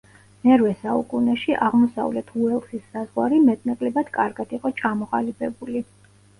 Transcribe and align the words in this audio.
მერვე 0.47 0.69
საუკუნეში 0.85 1.57
აღმოსავლეთ 1.65 2.33
უელსის 2.41 2.89
საზღვარი 2.95 3.41
მეტ-ნაკლებად 3.45 4.13
კარგად 4.19 4.59
იყო 4.61 4.75
ჩამოყალიბებული. 4.83 5.89